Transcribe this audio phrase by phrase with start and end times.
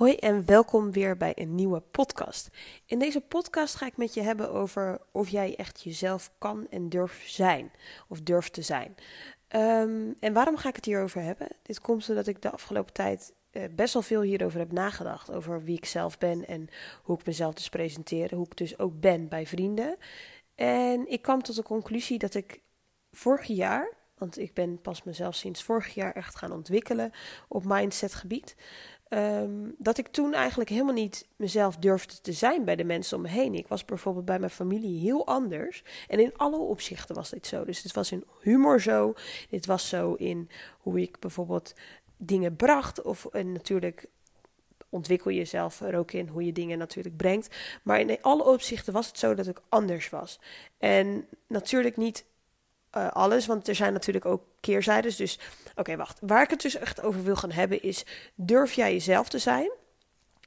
[0.00, 2.48] Hoi en welkom weer bij een nieuwe podcast.
[2.86, 6.88] In deze podcast ga ik met je hebben over of jij echt jezelf kan en
[6.88, 7.70] durft zijn.
[8.08, 8.94] Of durft te zijn.
[9.48, 11.48] Ehm, en waarom ga ik het hierover hebben?
[11.62, 15.32] Dit komt omdat ik de afgelopen tijd uh, best wel veel hierover heb nagedacht.
[15.32, 16.68] Over wie ik zelf ben en
[17.02, 18.34] hoe ik mezelf dus presenteer.
[18.34, 19.96] Hoe ik dus ook ben bij vrienden.
[20.54, 22.60] En ik kwam tot de conclusie dat ik
[23.12, 27.12] vorig jaar, want ik ben pas mezelf sinds vorig jaar echt gaan ontwikkelen
[27.48, 28.56] op mindsetgebied.
[29.12, 33.22] Um, dat ik toen eigenlijk helemaal niet mezelf durfde te zijn bij de mensen om
[33.22, 33.54] me heen.
[33.54, 35.84] Ik was bijvoorbeeld bij mijn familie heel anders.
[36.08, 37.64] En in alle opzichten was dit zo.
[37.64, 39.14] Dus dit was in humor zo.
[39.48, 41.74] Dit was zo in hoe ik bijvoorbeeld
[42.16, 43.02] dingen bracht.
[43.02, 44.06] Of en natuurlijk
[44.88, 47.56] ontwikkel jezelf er ook in hoe je dingen natuurlijk brengt.
[47.82, 50.40] Maar in alle opzichten was het zo dat ik anders was.
[50.78, 52.24] En natuurlijk niet
[52.96, 55.16] uh, alles, want er zijn natuurlijk ook keerzijdes.
[55.16, 55.38] Dus
[55.74, 56.18] oké, wacht.
[56.20, 58.04] Waar ik het dus echt over wil gaan hebben is:
[58.34, 59.70] durf jij jezelf te zijn?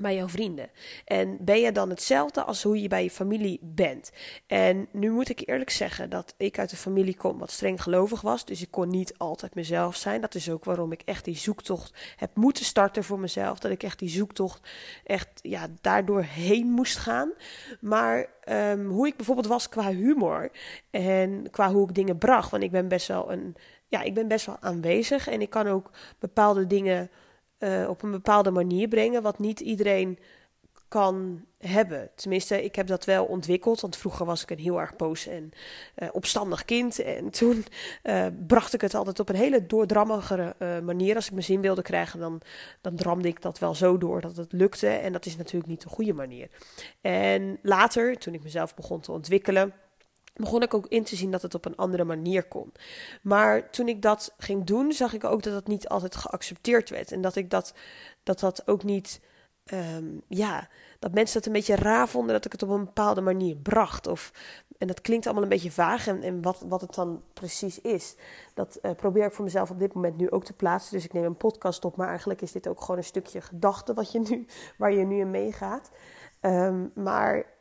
[0.00, 0.70] Bij jouw vrienden?
[1.04, 4.12] En ben je dan hetzelfde als hoe je bij je familie bent?
[4.46, 8.20] En nu moet ik eerlijk zeggen dat ik uit een familie kom wat streng gelovig
[8.20, 8.44] was.
[8.44, 10.20] Dus ik kon niet altijd mezelf zijn.
[10.20, 13.58] Dat is ook waarom ik echt die zoektocht heb moeten starten voor mezelf.
[13.58, 14.68] Dat ik echt die zoektocht
[15.04, 17.32] echt ja, daardoor heen moest gaan.
[17.80, 20.50] Maar um, hoe ik bijvoorbeeld was qua humor
[20.90, 22.50] en qua hoe ik dingen bracht.
[22.50, 23.56] Want ik ben best wel een.
[23.88, 27.10] Ja, ik ben best wel aanwezig en ik kan ook bepaalde dingen
[27.64, 30.18] uh, op een bepaalde manier brengen, wat niet iedereen
[30.88, 32.10] kan hebben.
[32.14, 35.50] Tenminste, ik heb dat wel ontwikkeld, want vroeger was ik een heel erg boos en
[35.98, 36.98] uh, opstandig kind.
[36.98, 37.64] En toen
[38.04, 41.14] uh, bracht ik het altijd op een hele doordrammige manier.
[41.14, 42.40] Als ik mijn zin wilde krijgen, dan,
[42.80, 44.88] dan dramde ik dat wel zo door dat het lukte.
[44.88, 46.48] En dat is natuurlijk niet de goede manier.
[47.00, 49.72] En later, toen ik mezelf begon te ontwikkelen
[50.34, 52.72] begon ik ook in te zien dat het op een andere manier kon.
[53.22, 57.12] Maar toen ik dat ging doen, zag ik ook dat dat niet altijd geaccepteerd werd.
[57.12, 57.74] En dat ik dat,
[58.22, 59.20] dat, dat ook niet,
[59.72, 60.68] um, ja,
[60.98, 64.06] dat mensen het een beetje raar vonden dat ik het op een bepaalde manier bracht.
[64.06, 64.32] Of,
[64.78, 66.06] en dat klinkt allemaal een beetje vaag.
[66.06, 68.16] En, en wat, wat het dan precies is,
[68.54, 70.92] dat uh, probeer ik voor mezelf op dit moment nu ook te plaatsen.
[70.92, 73.94] Dus ik neem een podcast op, maar eigenlijk is dit ook gewoon een stukje gedachte
[73.94, 74.46] wat je nu,
[74.78, 75.90] waar je nu in meegaat.
[76.40, 77.53] Um, maar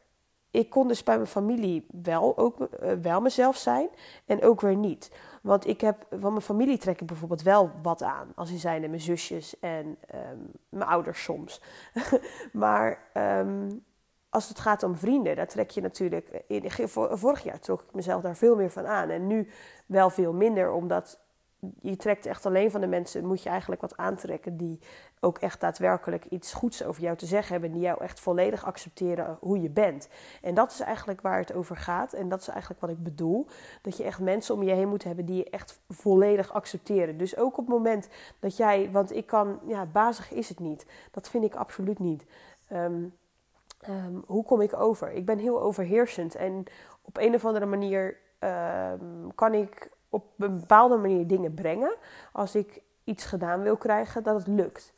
[0.53, 3.90] ik kon dus bij mijn familie wel, ook, uh, wel mezelf zijn
[4.25, 5.12] en ook weer niet.
[5.41, 8.31] Want ik heb van mijn familie trek ik bijvoorbeeld wel wat aan.
[8.36, 11.62] Als in zijn mijn zusjes en um, mijn ouders soms.
[12.52, 13.84] maar um,
[14.30, 16.44] als het gaat om vrienden, daar trek je natuurlijk.
[16.47, 19.09] In, vorig jaar trok ik mezelf daar veel meer van aan.
[19.09, 19.47] En nu
[19.85, 21.20] wel veel minder, omdat
[21.81, 24.79] je trekt echt alleen van de mensen, moet je eigenlijk wat aantrekken die
[25.19, 29.38] ook echt daadwerkelijk iets goeds over jou te zeggen hebben, die jou echt volledig accepteren
[29.40, 30.09] hoe je bent.
[30.41, 33.47] En dat is eigenlijk waar het over gaat en dat is eigenlijk wat ik bedoel,
[33.81, 37.18] dat je echt mensen om je heen moet hebben die je echt volledig accepteren.
[37.18, 38.09] Dus ook op het moment
[38.40, 42.25] dat jij, want ik kan, ja, bazig is het niet, dat vind ik absoluut niet.
[42.72, 43.13] Um,
[43.90, 45.12] um, hoe kom ik over?
[45.12, 46.63] Ik ben heel overheersend en
[47.02, 51.96] op een of andere manier um, kan ik op een bepaalde manier dingen brengen.
[52.31, 54.94] Als ik iets gedaan wil krijgen, dat het lukt.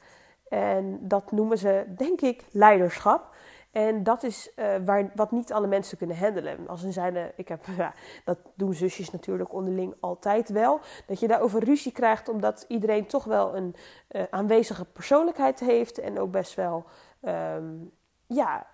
[0.47, 3.35] En dat noemen ze, denk ik, leiderschap.
[3.71, 6.67] En dat is uh, waar, wat niet alle mensen kunnen handelen.
[6.67, 7.93] Als een zijnde, ik heb, ja,
[8.23, 10.79] dat doen zusjes natuurlijk onderling altijd wel.
[11.05, 13.75] Dat je daarover ruzie krijgt, omdat iedereen toch wel een
[14.11, 15.97] uh, aanwezige persoonlijkheid heeft.
[15.97, 16.85] En ook best wel,
[17.21, 17.91] um,
[18.27, 18.67] ja,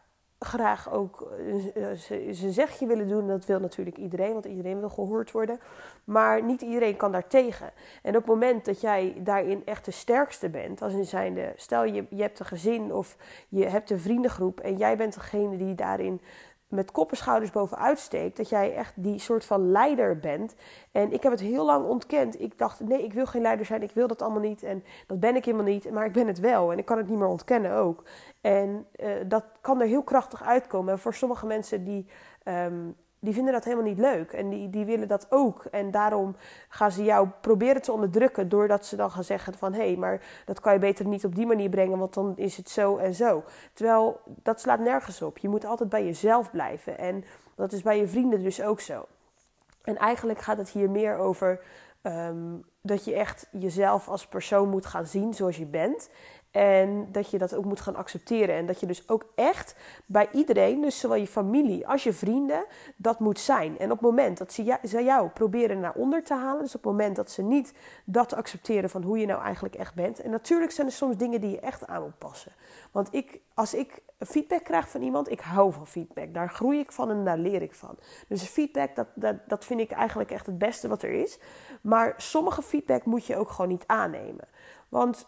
[0.46, 1.32] graag ook
[1.76, 1.86] uh,
[2.32, 3.28] zijn zegje willen doen.
[3.28, 5.60] Dat wil natuurlijk iedereen, want iedereen wil gehoord worden.
[6.04, 7.72] Maar niet iedereen kan daar tegen.
[8.02, 11.84] En op het moment dat jij daarin echt de sterkste bent, als in zijnde, stel
[11.84, 13.18] je, je hebt een gezin of
[13.50, 16.22] je hebt een vriendengroep en jij bent degene die daarin
[16.72, 18.38] met kop en schouders bovenuit steekt.
[18.38, 20.56] Dat jij echt die soort van leider bent.
[20.92, 22.42] En ik heb het heel lang ontkend.
[22.42, 23.82] Ik dacht, nee, ik wil geen leider zijn.
[23.82, 24.64] Ik wil dat allemaal niet.
[24.64, 25.92] En dat ben ik helemaal niet.
[25.92, 26.72] Maar ik ben het wel.
[26.72, 28.04] En ik kan het niet meer ontkennen ook.
[28.42, 30.94] En uh, dat kan er heel krachtig uitkomen.
[30.94, 32.08] En voor sommige mensen die
[32.46, 34.32] um, die vinden dat helemaal niet leuk.
[34.32, 35.66] En die, die willen dat ook.
[35.66, 36.36] En daarom
[36.70, 38.50] gaan ze jou proberen te onderdrukken.
[38.50, 39.74] Doordat ze dan gaan zeggen van...
[39.74, 41.98] hé, hey, maar dat kan je beter niet op die manier brengen...
[41.98, 43.44] want dan is het zo en zo.
[43.74, 45.38] Terwijl, dat slaat nergens op.
[45.38, 46.98] Je moet altijd bij jezelf blijven.
[46.98, 47.24] En
[47.56, 49.06] dat is bij je vrienden dus ook zo.
[49.84, 51.62] En eigenlijk gaat het hier meer over...
[52.04, 56.10] Um, dat je echt jezelf als persoon moet gaan zien zoals je bent.
[56.52, 58.56] En dat je dat ook moet gaan accepteren.
[58.56, 59.76] En dat je dus ook echt
[60.06, 62.66] bij iedereen, dus zowel je familie als je vrienden,
[62.96, 63.80] dat moet zijn.
[63.80, 66.92] En op het moment dat ze jou proberen naar onder te halen, dus op het
[66.92, 67.74] moment dat ze niet
[68.06, 70.20] dat accepteren van hoe je nou eigenlijk echt bent.
[70.20, 72.52] En natuurlijk zijn er soms dingen die je echt aan moet passen.
[72.92, 76.34] Want ik, als ik feedback krijg van iemand, ik hou van feedback.
[76.34, 77.98] Daar groei ik van en daar leer ik van.
[78.28, 81.40] Dus feedback, dat, dat, dat vind ik eigenlijk echt het beste wat er is.
[81.82, 84.48] Maar sommige feedback moet je ook gewoon niet aannemen.
[84.90, 85.28] Want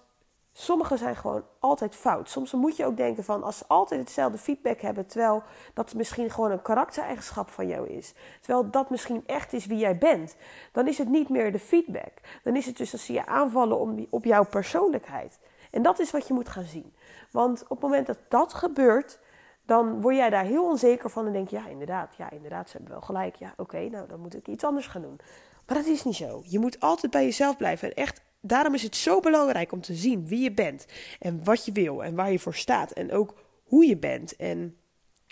[0.56, 2.30] Sommige zijn gewoon altijd fout.
[2.30, 6.30] Soms moet je ook denken van als ze altijd hetzelfde feedback hebben, terwijl dat misschien
[6.30, 10.36] gewoon een karaktereigenschap van jou is, terwijl dat misschien echt is wie jij bent,
[10.72, 12.14] dan is het niet meer de feedback.
[12.44, 15.40] Dan is het dus dat ze je aanvallen op jouw persoonlijkheid.
[15.72, 16.94] En dat is wat je moet gaan zien.
[17.32, 19.20] Want op het moment dat dat gebeurt,
[19.66, 22.78] dan word jij daar heel onzeker van en denk je, ja inderdaad, ja inderdaad, ze
[22.78, 23.36] hebben wel gelijk.
[23.36, 25.20] Ja, oké, nou dan moet ik iets anders gaan doen.
[25.68, 26.42] Maar dat is niet zo.
[26.46, 29.94] Je moet altijd bij jezelf blijven en echt daarom is het zo belangrijk om te
[29.94, 30.86] zien wie je bent
[31.20, 34.78] en wat je wil en waar je voor staat en ook hoe je bent en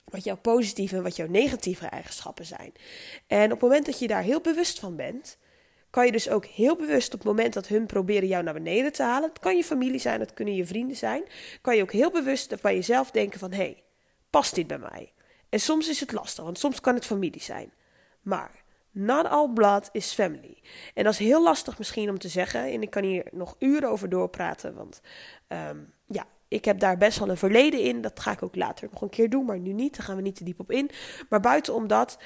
[0.04, 2.72] wat jouw positieve en wat jouw negatieve eigenschappen zijn.
[3.28, 5.38] En op het moment dat je daar heel bewust van bent,
[5.90, 8.92] kan je dus ook heel bewust op het moment dat hun proberen jou naar beneden
[8.92, 11.24] te halen, het kan je familie zijn, het kunnen je vrienden zijn,
[11.62, 13.84] kan je ook heel bewust bij jezelf denken van hé, hey,
[14.30, 15.14] past dit bij mij?
[15.50, 17.74] En soms is het lastig, want soms kan het familie zijn.
[18.22, 18.61] Maar
[18.92, 20.58] Not all blood is family.
[20.94, 22.64] En dat is heel lastig misschien om te zeggen.
[22.72, 24.74] En ik kan hier nog uren over doorpraten.
[24.74, 25.02] Want
[25.48, 25.78] ehm,
[26.08, 28.02] ja, ik heb daar best wel een verleden in.
[28.02, 29.98] Dat ga ik ook later nog een keer doen, maar nu niet.
[29.98, 30.90] Daar gaan we niet te diep op in.
[31.30, 32.18] Maar buiten omdat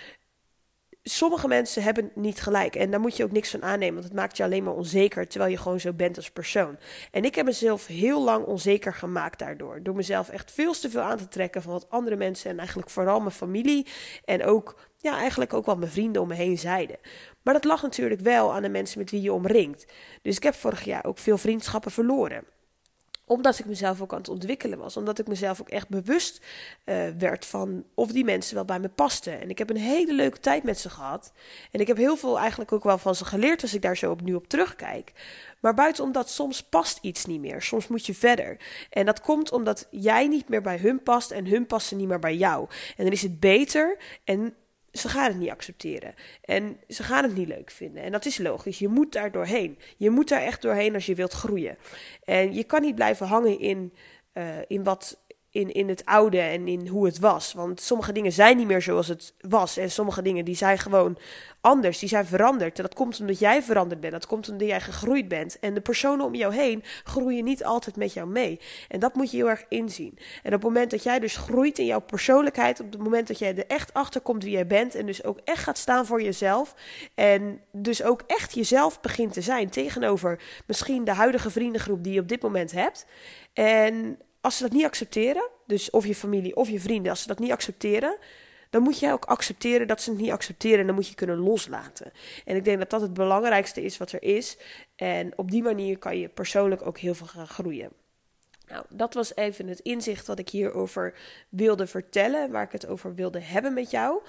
[1.10, 2.76] sommige mensen hebben niet gelijk.
[2.76, 5.28] En daar moet je ook niks van aannemen, want het maakt je alleen maar onzeker,
[5.28, 6.78] terwijl je gewoon zo bent als persoon.
[7.12, 9.84] En ik heb mezelf heel lang onzeker gemaakt daardoor.
[9.84, 12.90] Door mezelf echt veel te veel aan te trekken van wat andere mensen en eigenlijk
[12.90, 13.88] vooral mijn familie
[14.26, 16.98] en ook, ja, eigenlijk ook wat mijn vrienden om me heen zeiden.
[17.42, 19.86] Maar dat lag natuurlijk wel aan de mensen met wie je omringt.
[20.22, 22.44] Dus ik heb vorig jaar ook veel vriendschappen verloren
[23.26, 24.98] omdat ik mezelf ook aan het ontwikkelen was.
[24.98, 26.46] Omdat ik mezelf ook echt bewust
[26.86, 29.42] uh, werd van of die mensen wel bij me pasten.
[29.42, 31.32] En ik heb een hele leuke tijd met ze gehad.
[31.72, 34.12] En ik heb heel veel eigenlijk ook wel van ze geleerd als ik daar zo
[34.12, 35.12] opnieuw op terugkijk.
[35.60, 37.62] Maar buiten omdat soms past iets niet meer.
[37.62, 38.58] Soms moet je verder.
[38.90, 42.20] En dat komt omdat jij niet meer bij hun past en hun passen niet meer
[42.20, 42.68] bij jou.
[42.98, 44.56] En dan is het beter en
[44.98, 46.16] ze gaan het niet accepteren.
[46.42, 48.04] En ze gaan het niet leuk vinden.
[48.04, 48.80] En dat is logisch.
[48.80, 49.80] Je moet daar doorheen.
[49.98, 51.78] Je moet daar echt doorheen als je wilt groeien.
[52.24, 53.94] En je kan niet blijven hangen in,
[54.34, 55.24] uh, in wat
[55.56, 57.54] in, in het oude en in hoe het was.
[57.54, 59.78] Want sommige dingen zijn niet meer zoals het was.
[59.78, 61.18] En sommige dingen die zijn gewoon
[61.62, 62.00] anders.
[62.00, 62.78] Die zijn veranderd.
[62.78, 64.14] En dat komt omdat jij veranderd bent.
[64.14, 65.60] Dat komt omdat jij gegroeid bent.
[65.60, 68.60] En de personen om jou heen groeien niet altijd met jou mee.
[68.88, 70.18] En dat moet je heel erg inzien.
[70.44, 72.80] En op het moment dat jij dus groeit in jouw persoonlijkheid.
[72.80, 74.96] Op het moment dat jij er echt achter komt wie jij bent.
[74.96, 76.76] En dus ook echt gaat staan voor jezelf.
[77.16, 79.70] En dus ook echt jezelf begint te zijn.
[79.70, 83.06] Tegenover misschien de huidige vriendengroep die je op dit moment hebt.
[83.54, 87.28] En als ze dat niet accepteren, dus of je familie of je vrienden, als ze
[87.28, 88.18] dat niet accepteren,
[88.70, 91.38] dan moet jij ook accepteren dat ze het niet accepteren en dan moet je kunnen
[91.38, 92.12] loslaten.
[92.46, 94.58] En ik denk dat dat het belangrijkste is wat er is.
[94.96, 97.92] En op die manier kan je persoonlijk ook heel veel gaan groeien.
[98.68, 101.14] Nou, dat was even het inzicht wat ik hierover
[101.50, 104.22] wilde vertellen, waar ik het over wilde hebben met jou.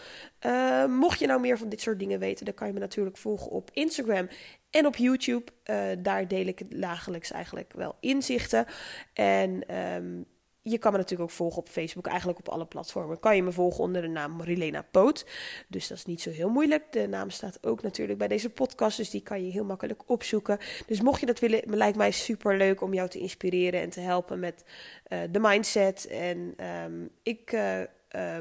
[0.46, 3.16] Uh, mocht je nou meer van dit soort dingen weten, dan kan je me natuurlijk
[3.16, 4.28] volgen op Instagram
[4.76, 5.52] en op YouTube.
[5.70, 8.66] Uh, daar deel ik dagelijks eigenlijk wel inzichten.
[9.12, 10.26] En um,
[10.62, 13.20] je kan me natuurlijk ook volgen op Facebook, eigenlijk op alle platformen.
[13.20, 15.26] Kan je me volgen onder de naam Rilena Poot.
[15.68, 16.92] Dus dat is niet zo heel moeilijk.
[16.92, 20.58] De naam staat ook natuurlijk bij deze podcast, dus die kan je heel makkelijk opzoeken.
[20.86, 24.00] Dus mocht je dat willen, lijkt mij super leuk om jou te inspireren en te
[24.00, 24.64] helpen met
[25.08, 26.06] uh, de mindset.
[26.06, 27.80] En um, ik, uh,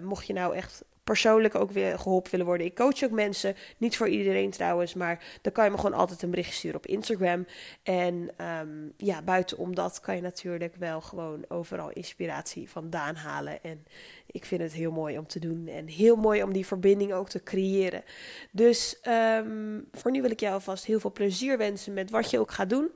[0.01, 2.67] mocht je nou echt persoonlijk ook weer geholpen willen worden.
[2.67, 6.21] Ik coach ook mensen, niet voor iedereen trouwens, maar dan kan je me gewoon altijd
[6.21, 7.45] een bericht sturen op Instagram.
[7.83, 8.29] En
[8.61, 13.63] um, ja, buitenom dat kan je natuurlijk wel gewoon overal inspiratie vandaan halen.
[13.63, 13.85] En
[14.25, 17.29] ik vind het heel mooi om te doen en heel mooi om die verbinding ook
[17.29, 18.03] te creëren.
[18.51, 18.99] Dus
[19.37, 22.51] um, voor nu wil ik jou alvast heel veel plezier wensen met wat je ook
[22.51, 22.89] gaat doen.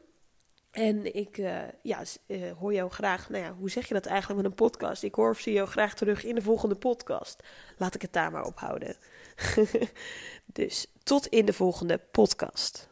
[0.72, 4.42] En ik uh, ja, uh, hoor jou graag, nou ja, hoe zeg je dat eigenlijk
[4.42, 5.04] met een podcast?
[5.04, 7.44] Ik hoor of zie jou graag terug in de volgende podcast.
[7.78, 8.96] Laat ik het daar maar op houden.
[10.46, 12.90] dus tot in de volgende podcast.